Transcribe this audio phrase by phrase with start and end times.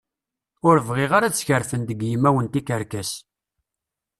[0.67, 3.11] Ur bɣiɣ ara ad skerfen deg yimawen tikerkas.